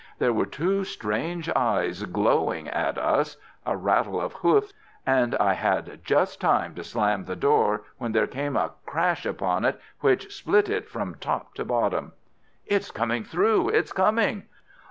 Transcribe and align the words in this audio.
There 0.17 0.33
were 0.33 0.47
two 0.47 0.83
strange 0.83 1.47
eyes 1.49 2.01
glowing 2.05 2.67
at 2.67 2.97
us, 2.97 3.37
a 3.67 3.77
rattle 3.77 4.19
of 4.19 4.33
hoofs, 4.33 4.73
and 5.05 5.35
I 5.35 5.53
had 5.53 6.03
just 6.03 6.41
time 6.41 6.73
to 6.73 6.83
slam 6.83 7.25
the 7.25 7.35
door 7.35 7.83
when 7.99 8.11
there 8.11 8.25
came 8.25 8.57
a 8.57 8.71
crash 8.87 9.27
upon 9.27 9.63
it 9.63 9.79
which 9.99 10.35
split 10.35 10.69
it 10.69 10.89
from 10.89 11.17
top 11.21 11.53
to 11.53 11.65
bottom. 11.65 12.13
"It's 12.65 12.89
coming 12.89 13.23
through! 13.23 13.69
It's 13.69 13.91
coming!" 13.93 14.47